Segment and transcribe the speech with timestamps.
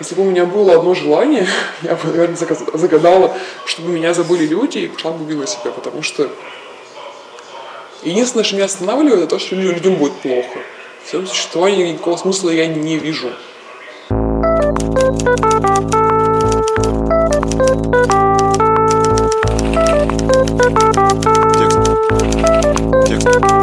[0.00, 1.46] Если бы у меня было одно желание,
[1.82, 6.28] я бы, наверное, загадала, чтобы меня забыли люди и пошла бы убила себя, потому что
[8.02, 10.58] единственное, что меня останавливает, это то, что людям будет плохо.
[11.04, 13.30] В своем существовании никакого смысла я не вижу.
[21.56, 21.78] Текст.
[23.06, 23.53] Текст.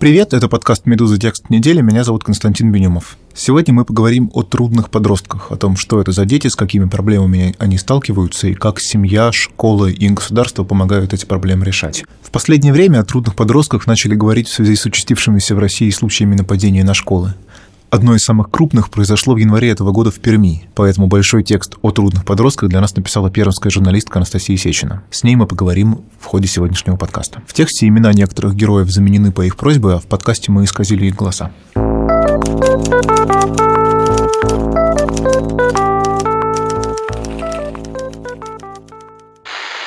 [0.00, 1.18] Привет, это подкаст «Медуза.
[1.18, 1.82] Текст недели».
[1.82, 3.18] Меня зовут Константин Бенюмов.
[3.34, 7.54] Сегодня мы поговорим о трудных подростках, о том, что это за дети, с какими проблемами
[7.58, 12.04] они сталкиваются и как семья, школа и государство помогают эти проблемы решать.
[12.22, 16.34] В последнее время о трудных подростках начали говорить в связи с участившимися в России случаями
[16.34, 17.34] нападения на школы.
[17.92, 21.90] Одно из самых крупных произошло в январе этого года в Перми, поэтому большой текст о
[21.90, 25.02] трудных подростках для нас написала пермская журналистка Анастасия Сечина.
[25.10, 27.42] С ней мы поговорим в ходе сегодняшнего подкаста.
[27.48, 31.16] В тексте имена некоторых героев заменены по их просьбе, а в подкасте мы исказили их
[31.16, 31.50] голоса.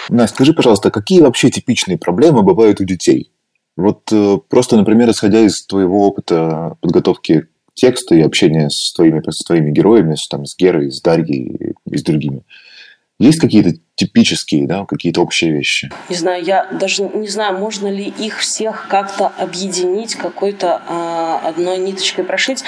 [0.09, 3.31] Настя, скажи, пожалуйста, какие вообще типичные проблемы бывают у детей?
[3.77, 9.43] Вот э, просто, например, исходя из твоего опыта подготовки текста и общения с твоими, с
[9.43, 12.41] твоими героями, с, там, с Герой, с Дарьей и с другими.
[13.23, 15.89] Есть какие-то типические, да, какие-то общие вещи?
[16.09, 21.77] Не знаю, я даже не знаю, можно ли их всех как-то объединить, какой-то э, одной
[21.77, 22.65] ниточкой прошить.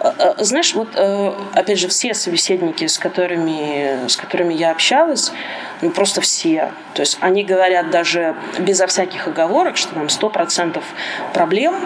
[0.00, 5.32] Э, э, знаешь, вот э, опять же все собеседники, с которыми, с которыми я общалась,
[5.80, 10.84] ну просто все, то есть они говорят даже безо всяких оговорок, что там сто процентов
[11.32, 11.76] проблем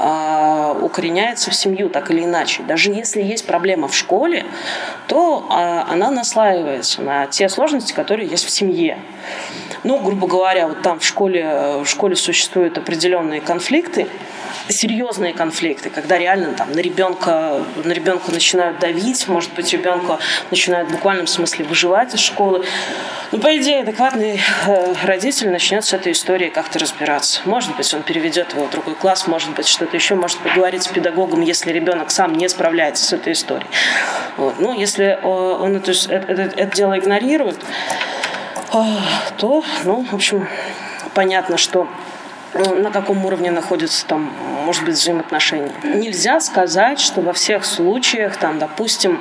[0.00, 2.62] э, укореняется в семью так или иначе.
[2.62, 4.46] Даже если есть проблема в школе,
[5.08, 8.98] то э, она наслаивается на те сложности, которые есть в семье.
[9.84, 14.08] Ну, грубо говоря, вот там в школе, в школе существуют определенные конфликты,
[14.68, 20.18] серьезные конфликты, когда реально там на ребенка, на ребенка начинают давить, может быть, ребенка
[20.50, 22.64] начинают в буквальном смысле выживать из школы.
[23.32, 27.40] Ну, по идее, адекватный э, родитель начнет с этой историей как-то разбираться.
[27.44, 30.88] Может быть, он переведет его в другой класс, может быть, что-то еще, может поговорить с
[30.88, 33.68] педагогом, если ребенок сам не справляется с этой историей.
[34.36, 34.60] Вот.
[34.60, 37.58] Ну, если э, он это, это, это, это дело игнорирует,
[38.72, 38.78] э,
[39.38, 40.46] то, ну, в общем,
[41.14, 41.88] понятно, что
[42.54, 44.30] на каком уровне находятся там,
[44.64, 45.72] может быть, взаимоотношения.
[45.82, 49.20] Нельзя сказать, что во всех случаях, там, допустим,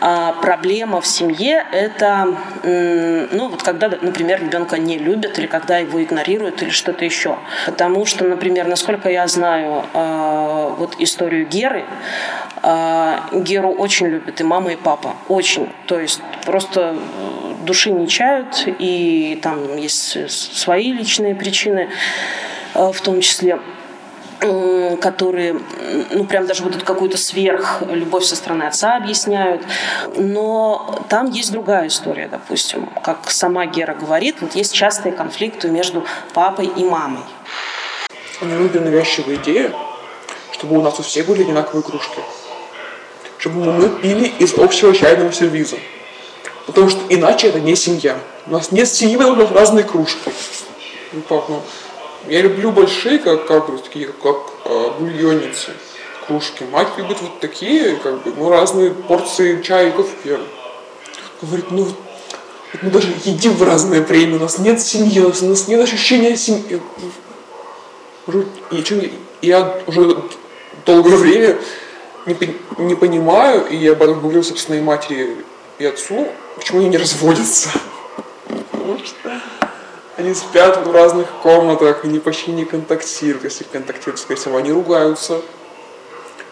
[0.00, 6.02] а, проблема в семье– это, ну, вот когда, например, ребенка не любят или когда его
[6.02, 7.36] игнорируют или что-то еще.
[7.66, 11.84] Потому что, например, насколько я знаю а, вот историю Геры,
[12.62, 15.14] а, Геру очень любят и мама, и папа.
[15.28, 15.72] Очень.
[15.86, 16.96] То есть просто
[17.66, 21.90] души не чают, и там есть свои личные причины.
[22.76, 23.58] Э, в том числе
[25.00, 25.58] которые,
[26.10, 29.62] ну, прям даже вот эту какую-то сверх любовь со стороны отца объясняют.
[30.14, 32.86] Но там есть другая история, допустим.
[33.02, 36.04] Как сама Гера говорит, вот есть частые конфликты между
[36.34, 37.22] папой и мамой.
[38.42, 39.72] Мне любят навязчивая идея,
[40.52, 42.20] чтобы у нас у всех были одинаковые кружки.
[43.38, 45.76] Чтобы мы пили из общего чайного сервиза.
[46.66, 48.18] Потому что иначе это не семья.
[48.46, 50.30] У нас нет семьи, потому что разные кружки.
[51.12, 51.62] Ну, как, ну,
[52.28, 55.70] я люблю большие, как, как, такие, как э, бульонницы,
[56.26, 56.64] кружки.
[56.64, 60.40] Мать любит вот такие, как бы, ну, разные порции чая и.
[61.40, 61.94] Говорит, ну, вот
[62.82, 66.80] мы даже едим в разное время, у нас нет семьи, у нас нет ощущения семьи.
[68.84, 69.02] Чем
[69.40, 70.22] я уже
[70.84, 71.58] долгое время
[72.26, 72.36] не,
[72.78, 75.36] не понимаю, и я об этом говорил, собственно, и матери,
[75.78, 77.70] и отцу, почему они не разводятся.
[78.72, 79.40] Потому что
[80.16, 83.44] они спят в разных комнатах, они почти не контактируют.
[83.44, 85.42] Если контактируют, скорее всего, они ругаются.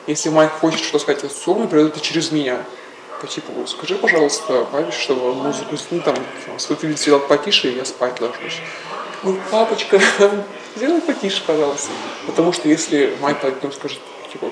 [0.06, 2.62] Если мать хочет что-то сказать отцу, он передает это через меня.
[3.20, 6.14] По типу, скажи, пожалуйста, папе, чтобы музыку, ну там,
[6.59, 8.60] свой сделал потише, и я спать ложусь.
[9.22, 9.98] Ну, папочка,
[10.76, 11.91] сделай потише, пожалуйста.
[12.26, 14.00] Потому что если мать потом скажет,
[14.31, 14.50] типа,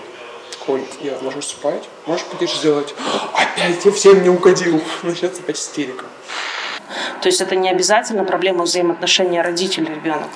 [0.67, 2.95] Коль, я ложусь спать, можешь потише сделать?
[3.35, 4.81] Опять я всем не угодил.
[5.03, 6.05] Начнется опять истерика.
[7.21, 10.29] То есть это не обязательно проблема взаимоотношения родитель-ребенок.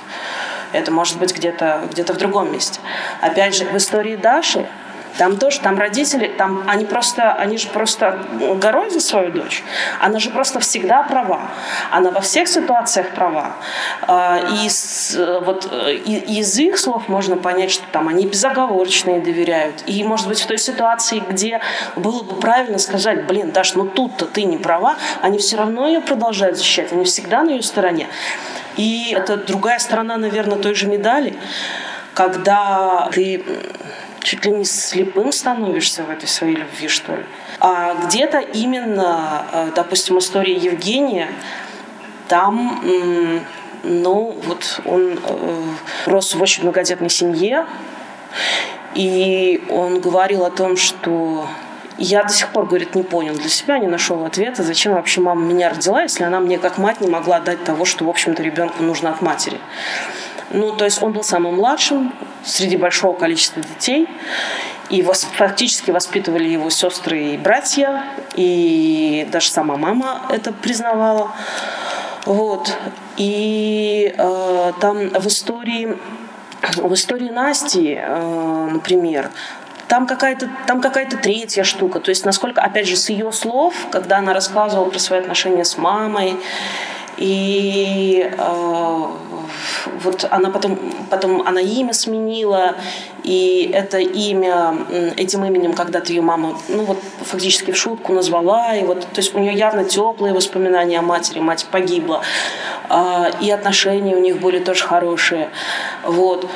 [0.72, 2.80] Это может быть где-то где в другом месте.
[3.20, 4.68] Опять же, в истории Даши
[5.18, 8.18] там тоже, там родители, там они просто, они же просто
[8.60, 9.62] горой за свою дочь.
[10.00, 11.40] Она же просто всегда права.
[11.90, 13.52] Она во всех ситуациях права.
[14.02, 14.68] А, и
[15.44, 15.72] вот
[16.06, 19.82] из их слов можно понять, что там они безоговорочно доверяют.
[19.86, 21.60] И, может быть, в той ситуации, где
[21.96, 26.00] было бы правильно сказать, блин, Даш, ну тут-то ты не права, они все равно ее
[26.00, 28.08] продолжают защищать, они всегда на ее стороне.
[28.76, 31.38] И это другая сторона, наверное, той же медали.
[32.16, 33.44] когда ты
[34.26, 37.24] чуть ли не слепым становишься в этой своей любви, что ли.
[37.60, 41.28] А где-то именно, э, допустим, история Евгения,
[42.26, 42.82] там,
[43.84, 45.62] ну, вот он э,
[46.06, 47.66] рос в очень многодетной семье,
[48.96, 51.46] и он говорил о том, что
[51.96, 55.40] я до сих пор, говорит, не понял для себя, не нашел ответа, зачем вообще мама
[55.40, 58.82] меня родила, если она мне как мать не могла дать того, что, в общем-то, ребенку
[58.82, 59.60] нужно от матери.
[60.50, 62.12] Ну, то есть он был самым младшим
[62.44, 64.08] среди большого количества детей.
[64.88, 68.04] И вос, фактически воспитывали его сестры и братья,
[68.34, 71.32] и даже сама мама это признавала.
[72.24, 72.72] Вот.
[73.16, 75.98] И э, там в истории,
[76.76, 79.30] в истории Насти, э, например,
[79.88, 81.98] там какая-то там какая-то третья штука.
[81.98, 85.78] То есть насколько, опять же, с ее слов, когда она рассказывала про свои отношения с
[85.78, 86.36] мамой,
[87.16, 89.06] и э,
[90.02, 90.78] вот она потом,
[91.10, 92.76] потом она имя сменила,
[93.22, 94.74] и это имя,
[95.16, 99.34] этим именем когда-то ее мама, ну вот фактически в шутку назвала, и вот, то есть
[99.34, 102.22] у нее явно теплые воспоминания о матери, мать погибла,
[102.88, 105.50] э, и отношения у них были тоже хорошие,
[106.04, 106.48] вот.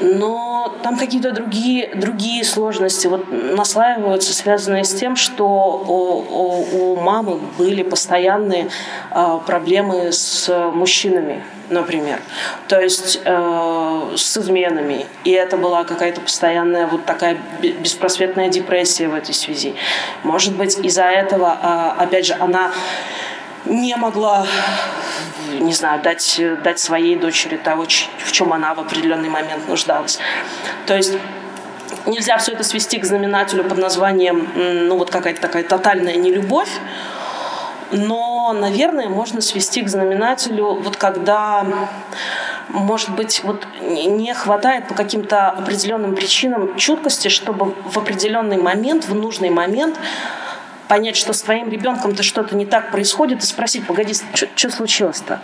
[0.00, 7.38] Но там какие-то другие, другие сложности вот наслаиваются, связанные с тем, что у, у, мамы
[7.58, 8.68] были постоянные
[9.10, 12.20] э, проблемы с мужчинами, например,
[12.68, 19.14] то есть э, с изменами, и это была какая-то постоянная вот такая беспросветная депрессия в
[19.14, 19.74] этой связи.
[20.22, 21.58] Может быть, из-за этого,
[21.98, 22.72] э, опять же, она
[23.64, 24.46] не могла
[25.60, 30.18] не знаю, дать, дать своей дочери того, в чем она в определенный момент нуждалась.
[30.86, 31.16] То есть
[32.06, 36.70] нельзя все это свести к знаменателю под названием, ну, вот какая-то такая тотальная нелюбовь,
[37.92, 41.64] но, наверное, можно свести к знаменателю, вот когда,
[42.68, 49.14] может быть, вот не хватает по каким-то определенным причинам чуткости, чтобы в определенный момент, в
[49.14, 49.98] нужный момент
[50.94, 54.14] понять, что с твоим ребенком-то что-то не так происходит, и спросить, погоди,
[54.54, 55.40] что случилось-то?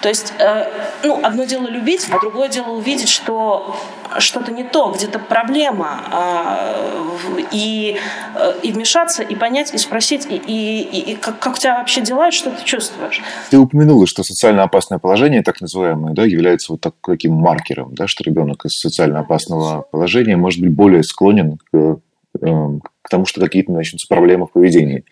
[0.00, 0.66] То есть, э,
[1.02, 3.76] ну, одно дело любить, а другое дело увидеть, что
[4.18, 7.96] что-то не то, где-то проблема, э, и,
[8.36, 12.00] э, и вмешаться, и понять, и спросить, и, и, и как, как у тебя вообще
[12.02, 13.20] дела, и что ты чувствуешь.
[13.50, 18.06] Ты упомянула, что социально опасное положение, так называемое, да, является вот так, таким маркером, да,
[18.06, 21.98] что ребенок из социально опасного положения может быть более склонен к
[22.40, 25.04] к тому, что какие-то начнутся проблемы в поведении.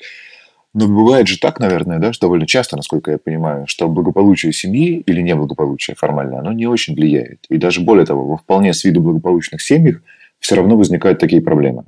[0.72, 5.02] Но бывает же так, наверное, да, что довольно часто, насколько я понимаю, что благополучие семьи
[5.04, 7.44] или неблагополучие формально, оно не очень влияет.
[7.48, 10.00] И даже более того, во вполне с виду благополучных семьях
[10.38, 11.84] все равно возникают такие проблемы.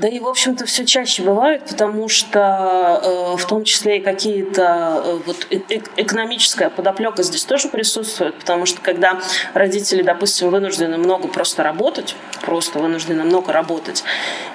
[0.00, 5.02] Да и, в общем-то, все чаще бывает, потому что э, в том числе и какие-то
[5.04, 5.58] э, вот э
[5.96, 9.20] экономическая подоплека здесь тоже присутствует, потому что когда
[9.54, 14.04] родители, допустим, вынуждены много просто работать, просто вынуждены много работать,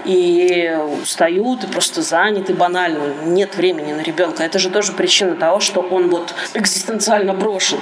[0.06, 5.60] и устают, и просто заняты банально, нет времени на ребенка, это же тоже причина того,
[5.60, 7.80] что он вот экзистенциально брошен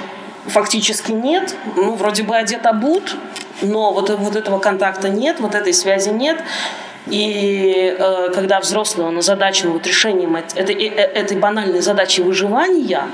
[0.48, 1.54] фактически нет.
[1.76, 3.16] Ну, вроде бы одет обут,
[3.62, 6.42] но вот, вот этого контакта нет, вот этой связи нет.
[7.06, 13.08] И э, когда взрослый, он озадачен вот решением этой, э, этой банальной задачи выживания,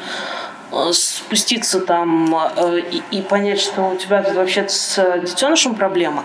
[0.72, 6.24] э, спуститься там э, и, и понять, что у тебя тут вообще с детенышем проблема,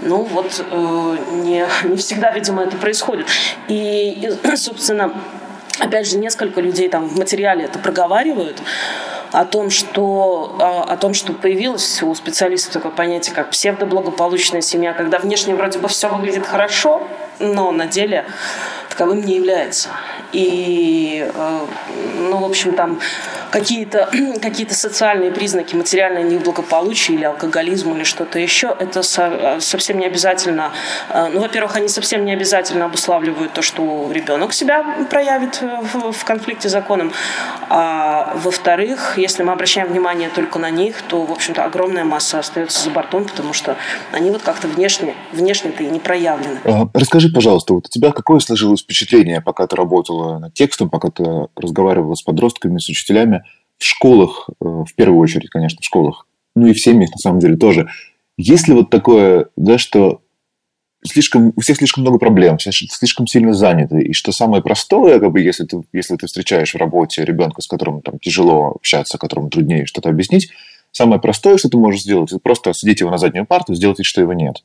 [0.00, 3.26] ну вот э, не, не всегда, видимо, это происходит.
[3.68, 5.12] И, и, собственно,
[5.78, 8.56] опять же, несколько людей там в материале это проговаривают,
[9.32, 15.18] о том, что, о том, что появилось у специалистов такое понятие, как псевдоблагополучная семья, когда
[15.18, 17.02] внешне вроде бы все выглядит хорошо,
[17.38, 18.26] но на деле
[18.90, 19.88] таковым не является.
[20.32, 21.58] И, э,
[22.18, 23.00] ну, в общем, там
[23.52, 24.08] какие-то
[24.42, 30.72] какие социальные признаки материальное неблагополучие или алкоголизм или что-то еще, это со, совсем не обязательно.
[31.10, 36.24] Э, ну, во-первых, они совсем не обязательно обуславливают то, что ребенок себя проявит в, в
[36.24, 37.12] конфликте с законом.
[37.68, 42.82] А во-вторых, если мы обращаем внимание только на них, то, в общем-то, огромная масса остается
[42.82, 43.76] за бортом, потому что
[44.12, 46.58] они вот как-то внешне, внешне-то и не проявлены.
[46.94, 51.24] Расскажи, пожалуйста, вот у тебя какое сложилось впечатление, пока ты работала над текстом, пока ты
[51.56, 53.41] разговаривала с подростками, с учителями,
[53.82, 57.40] в школах, э, в первую очередь, конечно, в школах, ну и в семьях, на самом
[57.40, 57.88] деле, тоже.
[58.36, 60.20] Есть ли вот такое, да, что
[61.04, 65.32] слишком, у всех слишком много проблем, все слишком сильно заняты, и что самое простое, как
[65.32, 69.50] бы, если ты, если ты встречаешь в работе ребенка, с которым там тяжело общаться, которому
[69.50, 70.50] труднее что-то объяснить,
[70.92, 74.06] самое простое, что ты можешь сделать, это просто сидеть его на заднюю парту, сделать вид,
[74.06, 74.62] что его нет.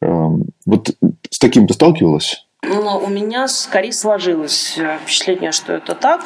[0.00, 0.96] Эм, вот
[1.30, 2.43] с таким ты сталкивалась?
[2.66, 6.22] Но у меня скорее сложилось э, впечатление, что это так,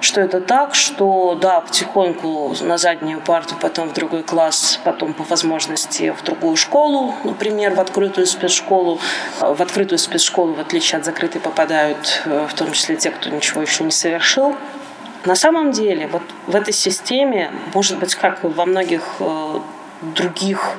[0.00, 5.22] что это так, что да, потихоньку на заднюю парту, потом в другой класс, потом по
[5.24, 9.00] возможности в другую школу, например, в открытую спецшколу.
[9.40, 13.62] В открытую спецшколу, в отличие от закрытой, попадают э, в том числе те, кто ничего
[13.62, 14.56] еще не совершил.
[15.24, 19.60] На самом деле, вот в этой системе, может быть, как во многих э,
[20.02, 20.76] других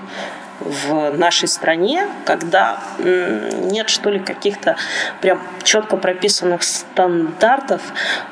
[0.60, 4.78] в нашей стране, когда нет, что ли, каких-то
[5.22, 7.82] прям четко прописанных стандартов,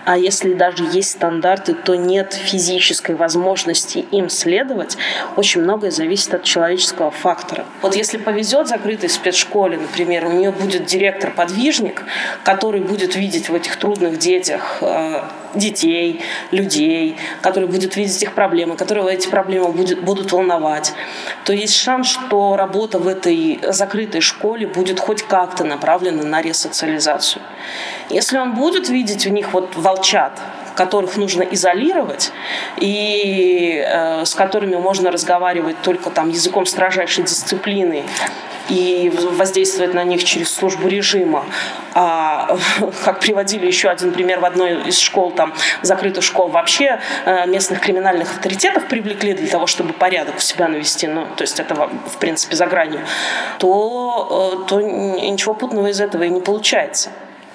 [0.05, 4.97] а если даже есть стандарты, то нет физической возможности им следовать,
[5.35, 7.65] очень многое зависит от человеческого фактора.
[7.81, 12.03] Вот если повезет закрытой спецшколе, например, у нее будет директор-подвижник,
[12.43, 15.21] который будет видеть в этих трудных детях э,
[15.55, 20.93] детей, людей, который будет видеть их проблемы, которого эти проблемы будет, будут волновать,
[21.45, 27.41] то есть шанс, что работа в этой закрытой школе будет хоть как-то направлена на ресоциализацию.
[28.09, 30.39] Если он будет видеть в них вот волчат,
[30.75, 32.31] которых нужно изолировать
[32.77, 38.03] и э, с которыми можно разговаривать только там языком строжайшей дисциплины
[38.69, 41.45] и воздействовать на них через службу режима.
[41.93, 42.57] А,
[43.05, 47.81] как приводили еще один пример в одной из школ, там, закрытых школ, вообще э, местных
[47.81, 52.17] криминальных авторитетов привлекли для того, чтобы порядок у себя навести, ну, то есть это, в
[52.19, 53.01] принципе, за гранью,
[53.59, 57.09] то, э, то ничего путного из этого и не получается.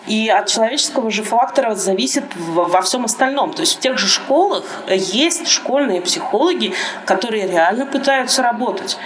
[0.08, 3.52] И от человеческого же фактора зависит во всем остальном.
[3.52, 6.72] То есть в тех же школах есть школьные психологи,
[7.04, 8.96] которые реально пытаются работать.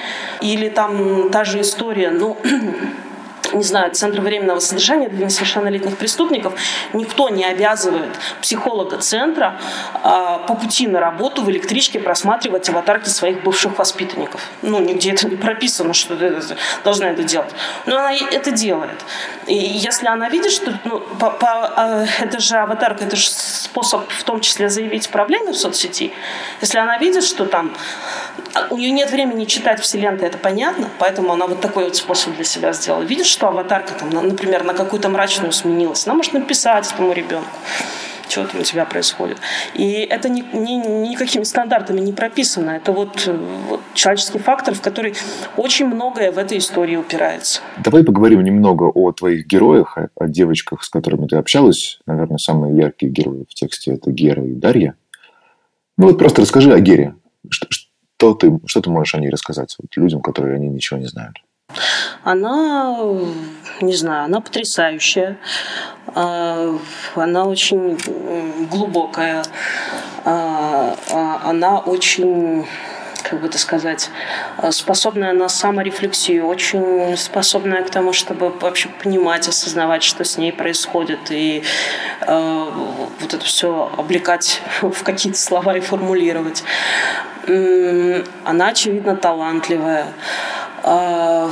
[0.40, 2.36] Или там та же история, ну,
[3.52, 6.54] не знаю, Центр временного содержания для несовершеннолетних преступников,
[6.92, 9.58] никто не обязывает психолога центра
[9.94, 14.40] э, по пути на работу в электричке просматривать аватарки своих бывших воспитанников.
[14.62, 16.34] Ну, нигде это не прописано, что ты
[16.84, 17.50] должна это делать.
[17.86, 19.04] Но она это делает.
[19.46, 24.08] И если она видит, что ну, по, по, э, это же аватарка, это же способ
[24.10, 26.12] в том числе заявить проблемы в соцсети,
[26.60, 27.74] если она видит, что там
[28.70, 32.34] у нее нет времени читать все ленты, это понятно, поэтому она вот такой вот способ
[32.34, 33.02] для себя сделала.
[33.02, 37.50] Видит, что аватарка, там, например, на какую-то мрачную сменилась, она может написать этому ребенку
[38.32, 39.36] что там у тебя происходит.
[39.74, 42.70] И это ни, ни, никакими стандартами не прописано.
[42.70, 43.26] Это вот,
[43.68, 45.14] вот человеческий фактор, в который
[45.58, 47.60] очень многое в этой истории упирается.
[47.84, 51.98] Давай поговорим немного о твоих героях, о девочках, с которыми ты общалась.
[52.06, 54.94] Наверное, самые яркие герои в тексте– это Гера и Дарья.
[55.98, 57.14] Ну вот просто расскажи о Гере.
[57.50, 57.66] Что,
[58.22, 61.06] что ты, что ты можешь о ней рассказать вот, людям, которые о ней ничего не
[61.06, 61.38] знают?
[62.22, 62.96] Она,
[63.80, 65.38] не знаю, она потрясающая.
[66.14, 66.78] А,
[67.16, 67.98] она очень
[68.70, 69.42] глубокая.
[70.24, 72.64] А, а, она очень
[73.32, 74.10] как бы это сказать,
[74.72, 81.30] способная на саморефлексию, очень способная к тому, чтобы вообще понимать, осознавать, что с ней происходит,
[81.30, 81.62] и
[82.20, 82.70] э,
[83.20, 86.62] вот это все облекать в какие-то слова и формулировать.
[87.46, 90.08] Она, очевидно, талантливая.
[90.82, 91.50] А,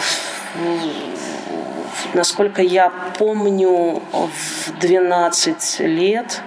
[2.12, 6.42] насколько я помню, в 12 лет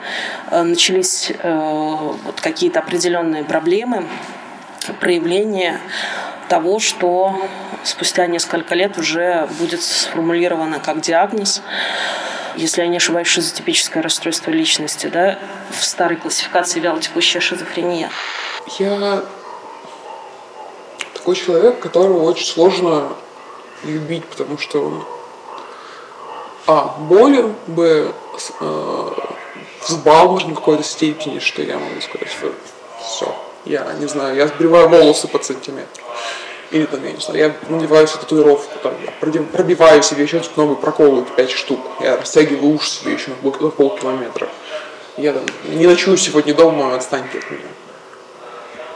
[0.51, 4.05] э, начались э, вот какие-то определенные проблемы,
[4.99, 5.79] проявления
[6.49, 7.35] того, что
[7.83, 11.61] спустя несколько лет уже будет сформулировано как диагноз
[12.55, 15.39] если я не ошибаюсь, шизотипическое расстройство личности, да,
[15.71, 18.09] в старой классификации вялотекущая шизофрения.
[18.79, 19.23] Я
[21.13, 23.09] такой человек, которого очень сложно
[23.83, 25.05] любить, потому что он
[26.67, 28.11] а, болен, б,
[28.59, 29.09] э,
[29.87, 32.29] взбалмошен в какой-то степени, что я могу сказать,
[33.01, 33.35] все,
[33.65, 36.03] я не знаю, я сбриваю волосы по сантиметру.
[36.71, 40.75] Или там, я не знаю, я надеваю себе татуировку, там, я пробиваю себе еще новые
[40.75, 44.49] проколы 5 штук, я растягиваю уши себе еще на полкилометра.
[45.17, 47.61] Я там не ночую сегодня дома, отстаньте от меня.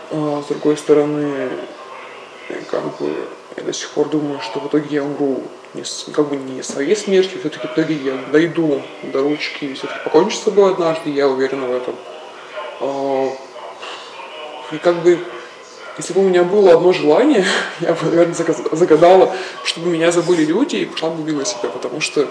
[0.09, 1.49] А, с другой стороны,
[2.71, 3.13] как бы
[3.55, 5.43] я до сих пор думаю, что в итоге я умру
[5.75, 9.99] не, как бы не своей смертью, все-таки в итоге я дойду до ручки и все-таки
[10.03, 11.95] покончу с собой однажды, я уверен в этом.
[14.71, 15.19] И как бы,
[15.97, 17.45] если бы у меня было одно желание,
[17.79, 18.35] я бы, наверное,
[18.71, 19.33] загадала,
[19.63, 22.27] чтобы меня забыли люди и пошла бы убила себя, потому что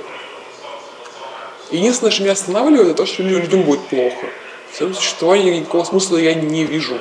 [1.71, 4.27] единственное, что меня останавливает, это то, что людям будет плохо.
[4.71, 6.99] В своем существовании никакого смысла я не вижу.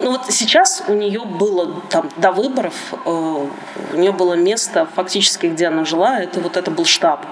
[0.00, 3.08] Ну вот сейчас у нее было там до выборов, э,
[3.92, 7.26] у нее было место фактически, где она жила, это вот это был штаб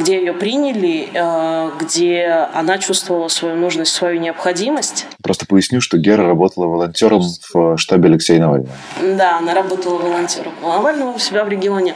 [0.00, 5.06] где ее приняли, э, где она чувствовала свою нужность, свою необходимость.
[5.22, 8.74] Просто поясню, что Гера работала волонтером в штабе Алексея Навального.
[9.00, 11.94] Да, она работала волонтером Навального у себя в регионе.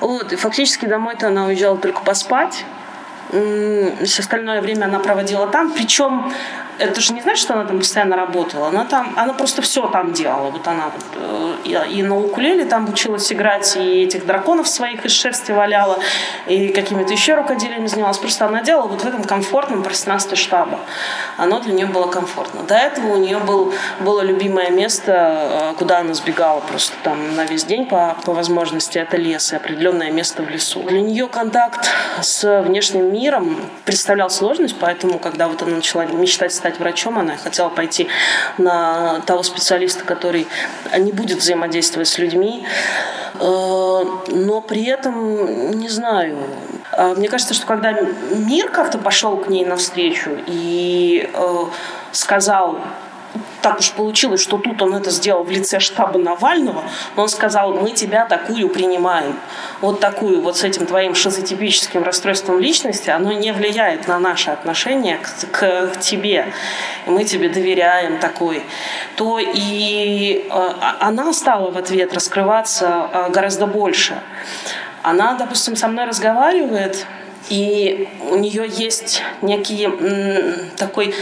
[0.00, 2.64] Вот, и фактически домой-то она уезжала только поспать.
[3.30, 5.72] Все остальное время она проводила там.
[5.72, 6.32] Причем
[6.82, 8.68] это же не значит, что она там постоянно работала.
[8.68, 10.50] Она там, она просто все там делала.
[10.50, 15.04] Вот она вот, э, и, и на укулеле там училась играть, и этих драконов своих
[15.04, 15.98] из шерсти валяла,
[16.46, 18.18] и какими-то еще рукоделиями занималась.
[18.18, 20.80] Просто она делала вот в этом комфортном пространстве штаба.
[21.36, 22.62] Оно для нее было комфортно.
[22.64, 27.44] До этого у нее был, было любимое место, э, куда она сбегала просто там на
[27.44, 28.98] весь день по, по возможности.
[28.98, 30.82] Это лес и определенное место в лесу.
[30.82, 31.88] Для нее контакт
[32.20, 37.68] с внешним миром представлял сложность, поэтому, когда вот она начала мечтать стать врачом, она хотела
[37.68, 38.08] пойти
[38.58, 40.46] на того специалиста, который
[40.98, 42.66] не будет взаимодействовать с людьми.
[43.34, 46.38] Э, но при этом, не знаю,
[46.92, 51.64] э, мне кажется, что когда мир как-то пошел к ней навстречу и э,
[52.12, 52.78] сказал,
[53.62, 56.82] так уж получилось, что тут он это сделал в лице штаба Навального,
[57.16, 59.38] он сказал, мы тебя такую принимаем.
[59.80, 65.18] Вот такую, вот с этим твоим шизотипическим расстройством личности, оно не влияет на наши отношения
[65.18, 66.52] к, к, к тебе.
[67.06, 68.62] Мы тебе доверяем такой.
[69.16, 70.68] То и э,
[71.00, 74.20] она стала в ответ раскрываться э, гораздо больше.
[75.02, 77.06] Она, допустим, со мной разговаривает,
[77.48, 81.14] и у нее есть некий м, такой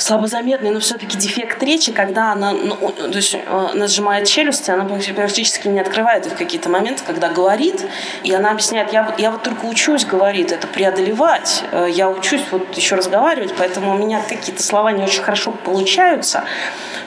[0.00, 4.84] слабозаметный, но все-таки дефект речи, когда она, ну, то есть, э, она сжимает челюсти, она
[4.84, 7.84] практически не открывает их в какие-то моменты, когда говорит,
[8.22, 12.76] и она объясняет, я, я вот только учусь, говорит, это преодолевать, э, я учусь вот
[12.76, 16.44] еще разговаривать, поэтому у меня какие-то слова не очень хорошо получаются.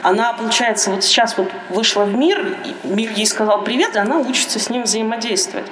[0.02, 4.60] Она, получается, вот сейчас вот вышла в мир, мир ей сказал привет, и она учится
[4.60, 5.68] с ним взаимодействовать.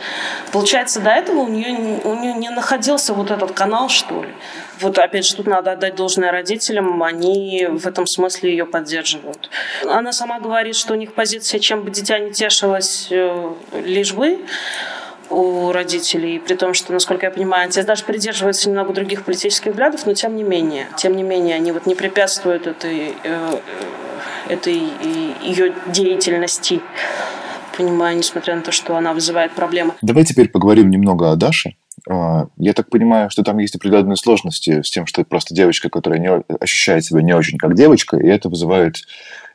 [0.52, 4.34] Получается, до этого у нее, у нее не находился вот этот канал, что ли.
[4.82, 9.50] Вот опять же, тут надо отдать должное родителям, они в этом смысле ее поддерживают.
[9.88, 13.54] Она сама говорит, что у них позиция, чем бы дитя не тешилось, э,
[13.86, 14.40] лишь бы
[15.30, 20.06] у родителей, при том, что, насколько я понимаю, отец даже придерживается немного других политических взглядов,
[20.06, 23.60] но тем не менее, тем не менее, они вот не препятствуют этой, э,
[24.50, 24.82] этой
[25.42, 26.82] ее деятельности,
[27.78, 29.94] понимаю, несмотря на то, что она вызывает проблемы.
[30.02, 31.76] Давай теперь поговорим немного о Даше.
[32.10, 36.20] А, я так понимаю, что там есть определенные сложности с тем, что просто девочка, которая
[36.20, 38.96] не, ощущает себя не очень как девочка, и это вызывает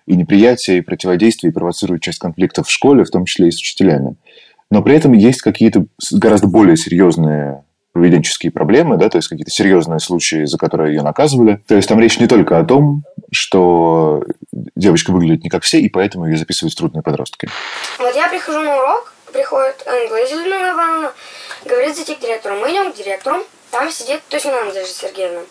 [0.07, 3.59] и неприятие, и противодействие, и провоцирует часть конфликтов в школе, в том числе и с
[3.59, 4.17] учителями.
[4.71, 10.01] Но при этом есть какие-то гораздо более серьезные поведенческие проблемы, да, то есть какие-то серьезные
[10.01, 11.63] случаи, за которые ее наказывали.
[11.67, 15.89] То есть там речь не только о том, что девочка выглядит не как все, и
[15.89, 17.49] поэтому ее записывают трудные подростки.
[17.99, 21.13] Вот я прихожу на урок, приходит Англия Людмила Ивановна,
[21.67, 22.57] говорит зайти к директору.
[22.57, 25.43] Мы идем к директору, там сидит Тосина Надежда Сергеевна.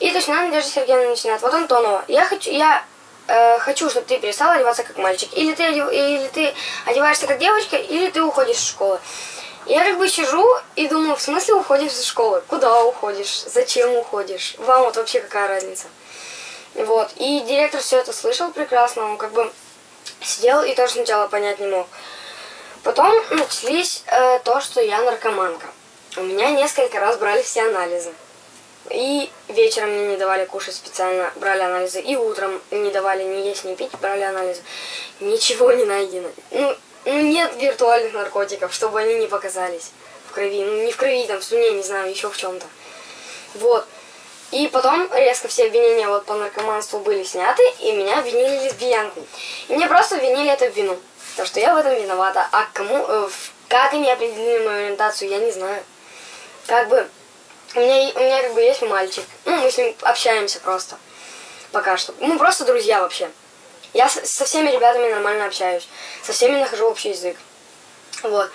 [0.00, 2.84] И Тосина Надежда Сергеевна начинает, вот Антонова, я хочу, я
[3.26, 5.28] э, хочу, чтобы ты перестала одеваться как мальчик.
[5.34, 6.54] Или ты, или ты
[6.86, 9.00] одеваешься как девочка, или ты уходишь из школы.
[9.66, 12.40] Я как бы сижу и думаю, в смысле уходишь из школы?
[12.46, 13.42] Куда уходишь?
[13.46, 14.54] Зачем уходишь?
[14.58, 15.86] Вам вот вообще какая разница?
[16.74, 17.10] Вот.
[17.16, 19.52] И директор все это слышал прекрасно, он как бы
[20.20, 21.88] сидел и тоже сначала понять не мог.
[22.86, 25.66] Потом начались э, то, что я наркоманка.
[26.18, 28.12] У меня несколько раз брали все анализы.
[28.90, 32.00] И вечером мне не давали кушать специально, брали анализы.
[32.00, 34.62] И утром не давали ни есть, ни пить, брали анализы.
[35.18, 36.28] Ничего не найдено.
[36.52, 39.90] Ну, ну нет виртуальных наркотиков, чтобы они не показались
[40.30, 40.62] в крови.
[40.64, 42.66] Ну, не в крови, там, в слюне, не знаю, еще в чем-то.
[43.54, 43.84] Вот.
[44.52, 49.24] И потом резко все обвинения вот по наркоманству были сняты, и меня обвинили лесбиянкой.
[49.66, 50.96] И мне просто обвинили это в вину.
[51.36, 52.48] То, что я в этом виновата.
[52.50, 53.28] А кому, э,
[53.68, 55.84] как они определили мою ориентацию, я не знаю.
[56.66, 57.08] Как бы,
[57.74, 59.24] у меня, у меня как бы есть мальчик.
[59.44, 60.96] Ну, мы с ним общаемся просто.
[61.72, 62.14] Пока что.
[62.20, 63.30] Мы просто друзья вообще.
[63.92, 65.86] Я со всеми ребятами нормально общаюсь.
[66.22, 67.36] Со всеми нахожу общий язык.
[68.22, 68.50] Вот.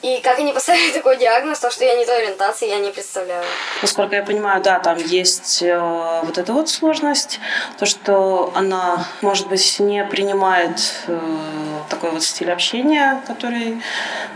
[0.00, 3.44] И как они поставили такой диагноз, то, что я не той ориентации, я не представляю.
[3.82, 7.40] Насколько я понимаю, да, там есть э, вот эта вот сложность,
[7.78, 11.18] то, что она, может быть, не принимает э,
[11.88, 13.82] такой вот стиль общения, который,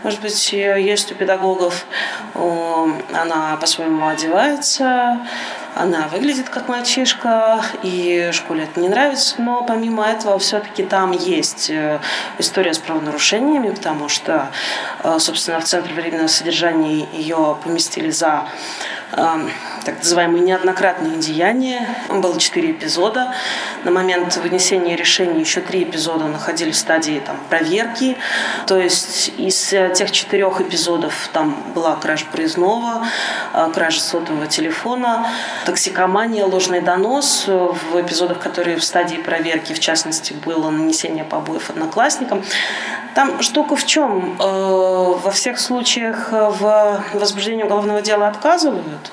[0.02, 1.86] может быть, есть у педагогов.
[2.34, 5.20] Э, она по-своему одевается,
[5.74, 11.70] она выглядит как мальчишка, и школе это не нравится, но помимо этого все-таки там есть
[11.70, 12.00] э,
[12.38, 14.50] история с правонарушениями, потому что,
[15.02, 18.44] э, собственно, в Центр временного содержания ее поместили за
[19.14, 19.50] Эм,
[19.84, 21.86] так называемые неоднократные деяния.
[22.08, 23.34] Было четыре эпизода.
[23.84, 28.16] На момент вынесения решения еще три эпизода находились в стадии там, проверки.
[28.66, 33.06] То есть из э, тех четырех эпизодов там была кража проездного,
[33.54, 35.26] э, кража сотового телефона,
[35.66, 37.44] токсикомания, ложный донос.
[37.46, 42.44] В эпизодах, которые в стадии проверки, в частности, было нанесение побоев одноклассникам.
[43.14, 44.36] Там штука в чем?
[44.38, 49.12] Э, во всех случаях в возбуждении уголовного дела отказывают,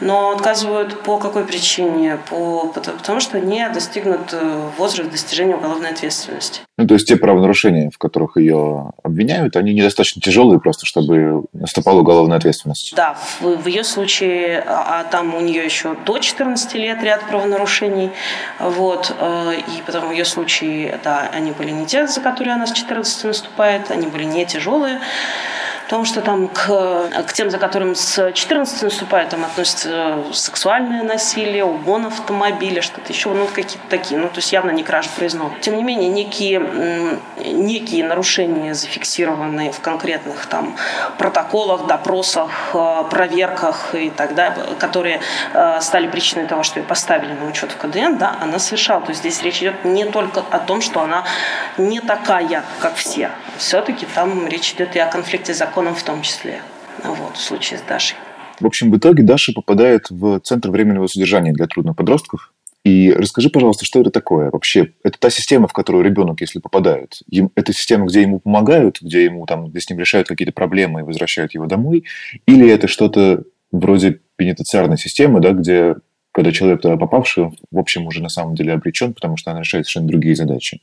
[0.00, 2.18] но отказывают по какой причине?
[2.28, 6.60] По, потому что не достигнут э, возраст достижения уголовной ответственности.
[6.78, 12.00] Ну, то есть те правонарушения, в которых ее обвиняют, они недостаточно тяжелые просто, чтобы наступала
[12.00, 12.94] уголовная ответственность.
[12.96, 17.22] Да, в, в ее случае, а, а там у нее еще до 14 лет ряд
[17.28, 18.10] правонарушений,
[18.58, 22.66] вот, э, и потом в ее случае, да, они были не те, за которые она
[22.66, 25.00] с 14 наступает, они были не тяжелые,
[25.92, 31.66] потому что там к, к тем, за которым с 14 наступает, там относятся сексуальное насилие,
[31.66, 35.52] угон автомобиля, что-то еще, ну, какие-то такие, ну, то есть явно не кража проездного.
[35.60, 40.74] Тем не менее, некие, некие нарушения, зафиксированные в конкретных там
[41.18, 45.20] протоколах, допросах, э, проверках и так далее, которые
[45.52, 49.02] э, стали причиной того, что ее поставили на учет в КДН, да, она совершала.
[49.02, 51.24] То есть здесь речь идет не только о том, что она
[51.76, 53.30] не такая, как все.
[53.62, 56.60] Все-таки там речь идет и о конфликте законов законом в том числе.
[57.04, 58.16] Вот, в случае с Дашей.
[58.58, 62.52] В общем, в итоге Даша попадает в Центр временного содержания для трудных подростков.
[62.84, 64.94] И расскажи, пожалуйста, что это такое вообще?
[65.04, 67.20] Это та система, в которую ребенок, если попадает,
[67.54, 71.04] это система, где ему помогают, где ему там, где с ним решают какие-то проблемы и
[71.04, 72.04] возвращают его домой,
[72.46, 75.94] или это что-то вроде пенитенциарной системы, да, где
[76.32, 79.86] когда человек туда попавший, в общем, уже на самом деле обречен, потому что она решает
[79.86, 80.80] совершенно другие задачи.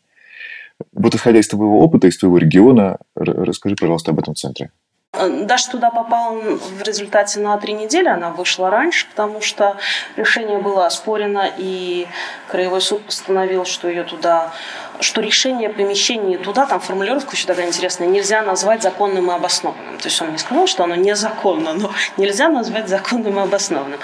[0.94, 4.72] Вот исходя из твоего опыта, из твоего региона, расскажи, пожалуйста, об этом центре.
[5.12, 9.78] Даша туда попала в результате на три недели, она вышла раньше, потому что
[10.16, 12.08] решение было оспорено, и
[12.48, 14.54] Краевой суд постановил, что ее туда
[15.02, 19.98] что решение о помещении туда, там формулировка еще такая интересная, нельзя назвать законным и обоснованным.
[19.98, 24.00] То есть он не сказал, что оно незаконно, но нельзя назвать законным и обоснованным.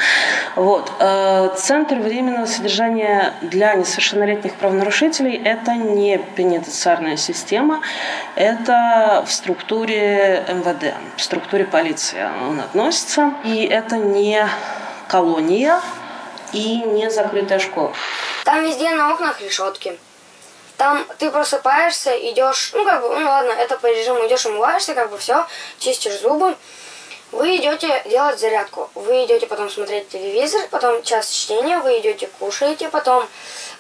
[0.55, 0.91] Вот.
[0.99, 7.81] Э, центр временного содержания для несовершеннолетних правонарушителей– это не пенитенциарная система,
[8.35, 13.33] это в структуре МВД, в структуре полиции он относится.
[13.43, 14.47] И это не
[15.07, 15.81] колония
[16.53, 17.93] и не закрытая школа.
[18.43, 19.97] Там везде на окнах решетки.
[20.77, 25.09] Там ты просыпаешься, идешь, ну как бы, ну ладно, это по режиму, идешь умываешься, как
[25.09, 25.45] бы все,
[25.79, 26.55] чистишь зубы.
[27.31, 28.89] Вы идете делать зарядку.
[28.93, 33.27] Вы идете потом смотреть телевизор, потом час чтения, вы идете кушаете, потом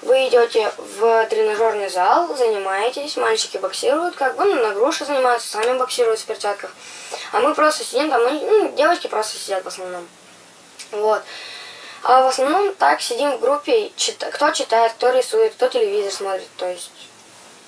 [0.01, 5.77] вы идете в тренажерный зал, занимаетесь, мальчики боксируют, как бы, ну, на груши занимаются, сами
[5.77, 6.71] боксируют в перчатках.
[7.31, 10.07] А мы просто сидим там, ну, девочки просто сидят в основном.
[10.91, 11.21] Вот.
[12.07, 14.23] А в основном так сидим в группе, чит...
[14.31, 16.91] кто читает, кто рисует, кто телевизор смотрит, то есть.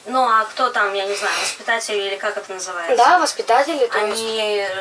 [0.06, 2.96] Ну, а кто там, я не знаю, воспитатели или как это называется?
[2.96, 3.88] Да, воспитатели.
[3.88, 4.72] То они есть...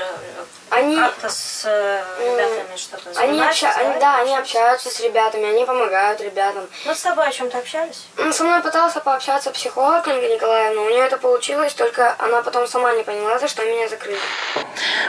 [0.68, 3.70] Они как-то с э, ребятами что-то они, обща...
[3.70, 6.66] они Да, они общаются с ребятами, они помогают ребятам.
[6.84, 8.06] Ну, с тобой о чем-то общались?
[8.32, 12.92] Со мной пытался пообщаться психолог Ольга Николаевна, у нее это получилось, только она потом сама
[12.94, 14.18] не поняла, за что меня закрыли.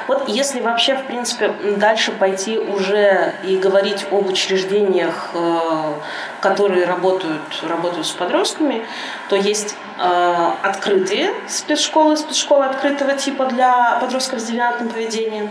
[0.07, 5.93] Вот если вообще, в принципе, дальше пойти уже и говорить об учреждениях, э,
[6.41, 8.85] которые работают, работают с подростками,
[9.29, 15.46] то есть э, открытые спецшколы, спецшколы открытого типа для подростков с девиантным поведением,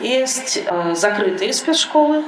[0.00, 2.24] есть э, закрытые спецшколы,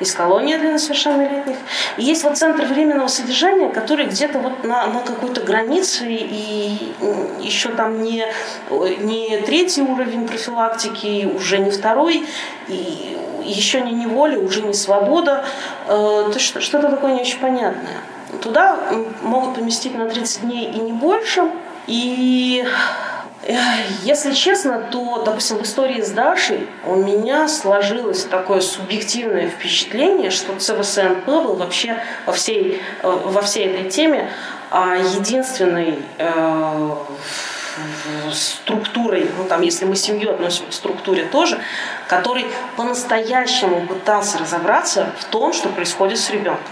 [0.00, 1.56] есть колония для несовершеннолетних,
[1.96, 6.94] и есть вот центр временного содержания, который где-то вот на, на какой-то границе, и
[7.40, 8.24] еще там не,
[8.70, 12.26] не третий уровень профилактики, уже не второй,
[12.68, 15.44] и еще не неволя, уже не свобода,
[15.86, 17.98] э, то что, что-то такое не очень понятное.
[18.42, 18.78] Туда
[19.22, 21.50] могут поместить на 30 дней и не больше,
[21.86, 22.64] и
[24.02, 30.54] если честно, то, допустим, в истории с Дашей у меня сложилось такое субъективное впечатление, что
[30.58, 34.30] ЦВСНП был вообще во всей, э, во всей этой теме
[34.70, 36.94] а, единственной э,
[38.32, 41.58] структурой, ну там, если мы семью относим к структуре тоже,
[42.06, 46.66] который по-настоящему пытался разобраться в том, что происходит с ребенком.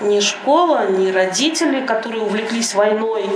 [0.00, 3.30] Ни школа, ни родители, которые увлеклись войной,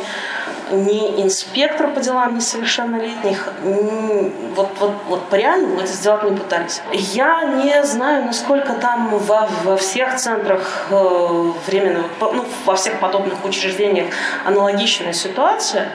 [0.72, 3.52] ни инспектор по делам несовершеннолетних,
[4.54, 6.83] вот, вот, вот по реальному это сделать не пытались.
[6.92, 13.44] Я не знаю, насколько там во, во всех центрах э, временного, ну, во всех подобных
[13.44, 14.06] учреждениях
[14.44, 15.88] аналогичная ситуация,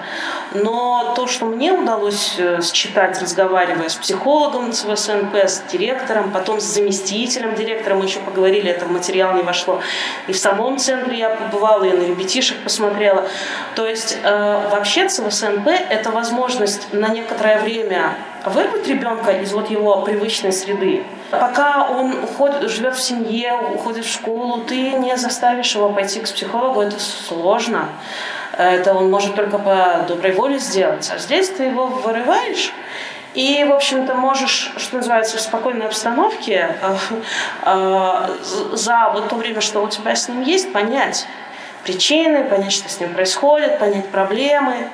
[0.64, 6.64] но то, что мне удалось э, считать, разговаривая с психологом ЦВСНП, с директором, потом с
[6.64, 9.82] заместителем директора, мы еще поговорили, это в материал не вошло,
[10.28, 13.28] и в самом центре я побывала, и на ребятишек посмотрела.
[13.76, 18.16] То есть э, вообще ЦВСНП– это возможность на некоторое время
[18.46, 21.04] вырвать ребенка из вот его привычной среды.
[21.32, 26.24] Пока он уходит, живет в семье, уходит в школу, ты не заставишь его пойти к
[26.24, 27.90] психологу, это сложно.
[28.58, 31.10] Это он может только по доброй воле сделать.
[31.14, 32.72] А здесь ты его вырываешь,
[33.36, 36.96] и, в общем-то, можешь, что называется, в спокойной обстановке э,
[37.64, 38.38] э,
[38.72, 41.28] за вот то время, что у тебя с ним есть, понять
[41.84, 44.90] причины, понять, что с ним происходит, понять проблемы.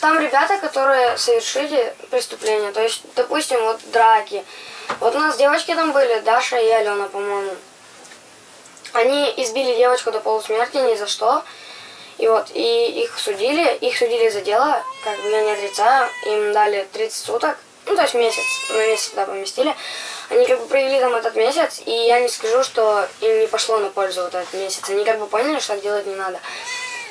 [0.00, 4.44] Там ребята, которые совершили преступление, то есть, допустим, вот драки.
[5.00, 7.50] Вот у нас девочки там были, Даша и Алена, по-моему.
[8.92, 11.42] Они избили девочку до полусмерти ни за что.
[12.22, 16.52] И вот, и их судили, их судили за дело, как бы я не отрицаю, им
[16.52, 19.74] дали 30 суток, ну, то есть месяц, на месяц туда поместили.
[20.30, 23.78] Они как бы провели там этот месяц, и я не скажу, что им не пошло
[23.78, 24.88] на пользу вот этот месяц.
[24.88, 26.38] Они как бы поняли, что так делать не надо.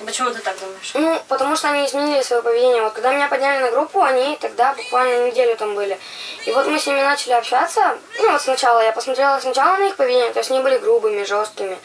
[0.06, 0.92] Почему ты так думаешь?
[0.94, 2.82] Ну, потому что они изменили свое поведение.
[2.82, 6.00] Вот когда меня подняли на группу, они тогда буквально неделю там были.
[6.46, 7.98] И вот мы с ними начали общаться.
[8.18, 11.78] Ну, вот сначала я посмотрела сначала на их поведение, то есть они были грубыми, жесткими.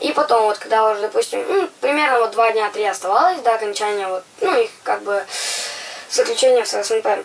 [0.00, 4.06] И потом, вот когда уже, допустим, ну, примерно вот два дня, три оставалось до окончания
[4.06, 5.24] вот, ну, их как бы
[6.10, 7.24] заключения в СНП.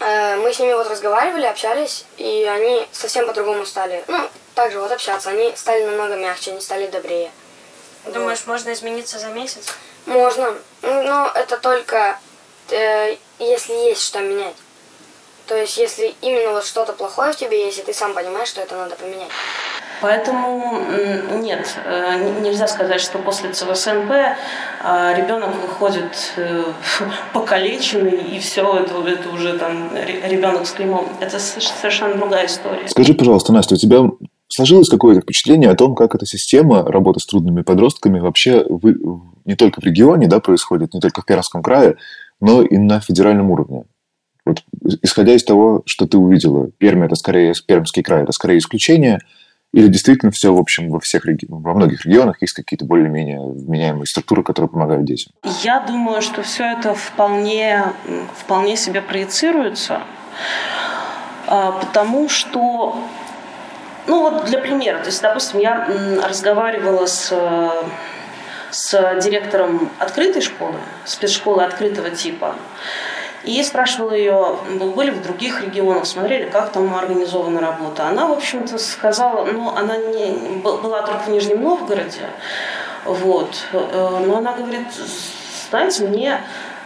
[0.00, 4.04] Э, мы с ними вот разговаривали, общались, и они совсем по-другому стали.
[4.08, 5.30] Ну, также вот общаться.
[5.30, 7.30] Они стали намного мягче, они стали добрее.
[8.06, 8.48] Думаешь, вот.
[8.48, 9.68] можно измениться за месяц?
[10.06, 10.56] Можно.
[10.82, 12.18] Но это только
[12.70, 14.56] э, если есть что менять.
[15.46, 18.60] То есть, если именно вот что-то плохое в тебе есть, и ты сам понимаешь, что
[18.60, 19.30] это надо поменять.
[20.02, 20.80] Поэтому
[21.40, 26.64] нет, э, нельзя сказать, что после ЦВСНП э, ребенок выходит э,
[27.32, 31.06] покалеченный, и все, это, это уже там ребенок с клеймом.
[31.20, 32.88] Это совершенно другая история.
[32.88, 34.10] Скажи, пожалуйста, Настя, у тебя
[34.48, 39.54] сложилось какое-то впечатление о том, как эта система работы с трудными подростками вообще в, не
[39.54, 41.94] только в регионе да, происходит, не только в Пермском крае,
[42.40, 43.84] но и на федеральном уровне?
[44.44, 44.64] Вот,
[45.02, 49.20] исходя из того, что ты увидела, Пермь это скорее, Пермский край это скорее исключение–
[49.72, 54.42] или действительно все, в общем, во всех во многих регионах есть какие-то более-менее вменяемые структуры,
[54.42, 55.32] которые помогают детям?
[55.62, 57.84] Я думаю, что все это вполне,
[58.36, 60.02] вполне себе проецируется,
[61.46, 63.02] а, потому что,
[64.06, 65.88] ну вот для примера, то есть, допустим, я
[66.22, 67.32] разговаривала с
[68.72, 72.56] с директором открытой школы, спецшколы открытого типа,
[73.44, 74.56] и спрашивала ее,
[74.94, 78.06] были в других регионах, смотрели, как там организована работа.
[78.06, 82.30] Она, в общем-то, сказала, ну, она не, была только в Нижнем Новгороде,
[83.04, 84.86] вот, э, но она говорит,
[85.70, 86.40] знаете, мне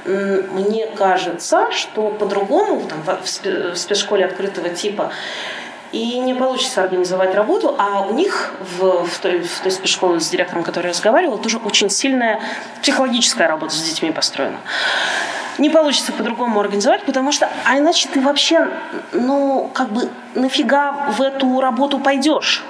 [0.07, 5.11] мне кажется, что по-другому там, в спецшколе открытого типа
[5.91, 10.29] и не получится организовать работу, а у них в, в, той, в той спецшколе с
[10.29, 12.41] директором, который я разговаривала, тоже очень сильная
[12.83, 14.59] психологическая работа с детьми построена
[15.59, 18.69] не получится по-другому организовать, потому что, а иначе ты вообще,
[19.13, 22.63] ну, как бы нафига в эту работу пойдешь,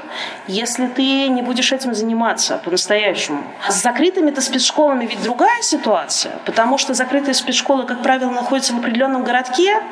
[0.46, 3.44] если ты не будешь этим заниматься по-настоящему.
[3.68, 9.24] С закрытыми-то спецшколами ведь другая ситуация, потому что закрытые спецшколы, как правило, находятся в определенном
[9.24, 9.82] городке,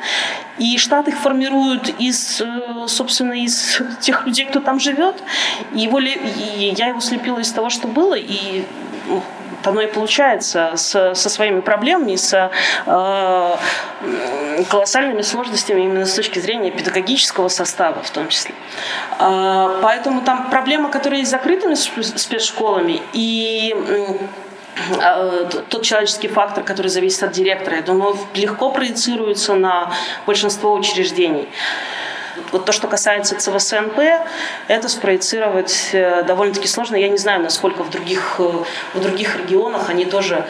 [0.57, 5.21] и штат их формируют из, э, собственно, из тех людей, кто там живет.
[5.73, 8.65] И, его, и я его слепила из того, что было, и
[9.63, 12.51] оно и получается с, со своими проблемами, с
[12.85, 13.57] э,
[14.69, 18.53] колоссальными сложностями именно с точки зрения педагогического состава в том числе.
[19.19, 26.87] Э, поэтому там проблема, которая есть с закрытыми спецшколами и э, тот человеческий фактор, который
[26.87, 29.91] зависит от директора, я думаю, легко проецируется на
[30.25, 31.47] большинство учреждений.
[32.51, 33.99] Вот то, что касается ЦВСНП,
[34.67, 36.95] это спроецировать э, довольно-таки сложно.
[36.95, 38.51] Я не знаю, насколько в других, э,
[38.93, 40.45] в других регионах они тоже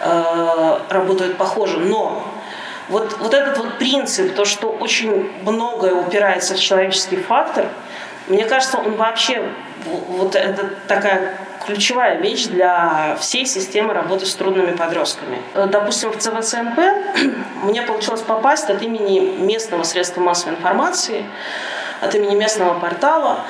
[0.00, 1.78] э, работают похоже.
[1.78, 2.24] Но
[2.88, 7.66] вот, вот этот вот принцип, то, что очень многое упирается в человеческий фактор,
[8.28, 9.42] мне кажется, он вообще,
[9.84, 15.42] вот это такая ключевая вещь для всей системы работы с трудными подростками.
[15.52, 16.78] Э, допустим, в ЦВЦНП
[17.62, 21.26] мне получилось попасть от имени местного средства массовой информации,
[22.00, 23.40] от имени местного портала.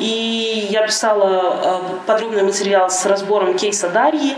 [0.00, 4.36] И я писала э, подробный материал с разбором кейса Дарьи.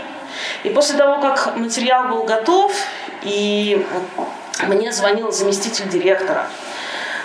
[0.63, 2.71] И после того, как материал был готов,
[3.23, 3.83] и
[4.67, 6.45] мне звонил заместитель директора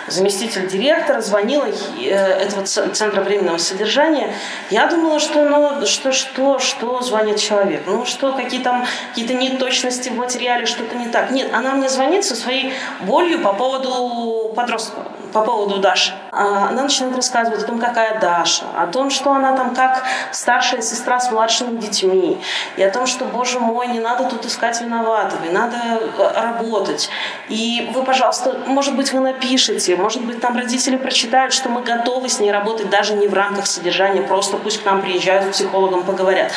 [0.07, 4.33] заместитель директора, звонила э, этого центра временного содержания.
[4.69, 7.83] Я думала, что, ну, что, что, что звонит человек.
[7.85, 11.31] Ну, что, какие там какие-то неточности в материале, что-то не так.
[11.31, 15.01] Нет, она мне звонит со своей болью по поводу подростка
[15.33, 16.13] по поводу Даши.
[16.37, 20.83] А, она начинает рассказывать о том, какая Даша, о том, что она там как старшая
[20.83, 22.39] сестра с младшими детьми,
[22.75, 27.09] и о том, что, боже мой, не надо тут искать виноватого, и надо э, работать.
[27.49, 32.29] И вы, пожалуйста, может быть, вы напишите, может быть, там родители прочитают, что мы готовы
[32.29, 36.03] с ней работать даже не в рамках содержания, просто пусть к нам приезжают с психологом,
[36.03, 36.51] поговорят.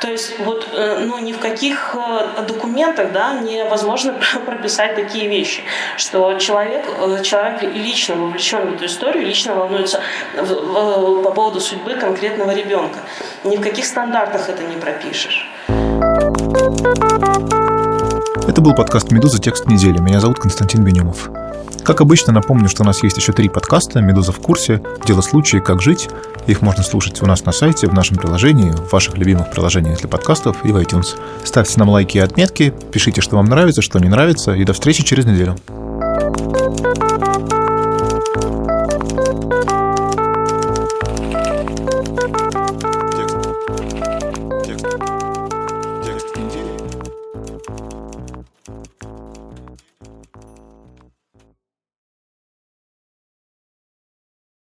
[0.00, 4.14] То есть вот э, ну, ни в каких э, документах да, невозможно
[4.46, 5.62] прописать такие вещи,
[5.96, 6.84] что человек,
[7.22, 10.00] человек лично вовлечен в эту историю, лично волнуется
[10.36, 12.98] по поводу судьбы конкретного ребенка.
[13.44, 15.48] Ни в каких стандартах это не пропишешь.
[18.46, 19.40] Это был подкаст «Медуза.
[19.40, 19.98] Текст недели».
[19.98, 21.30] Меня зовут Константин Бенюмов.
[21.82, 25.60] Как обычно, напомню, что у нас есть еще три подкаста «Медуза в курсе», «Дело случая»,
[25.60, 26.08] «Как жить».
[26.46, 30.08] Их можно слушать у нас на сайте, в нашем приложении, в ваших любимых приложениях для
[30.08, 31.18] подкастов и в iTunes.
[31.44, 35.02] Ставьте нам лайки и отметки, пишите, что вам нравится, что не нравится, и до встречи
[35.04, 35.56] через неделю.